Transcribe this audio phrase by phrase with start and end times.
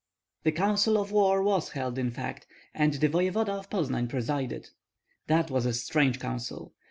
[0.41, 4.71] The council of war was held in fact, and the voevoda of Poznan presided.
[5.27, 6.73] That was a strange council!